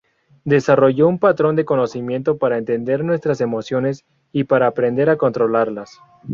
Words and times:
Desarrolló 0.45 1.07
un 1.07 1.19
patrón 1.19 1.55
de 1.55 1.63
conocimiento 1.63 2.39
para 2.39 2.57
entender 2.57 3.03
nuestras 3.03 3.39
emociones 3.39 4.03
y 4.31 4.45
para 4.45 4.65
aprender 4.65 5.11
a 5.11 5.17
controlarlas. 5.17 5.99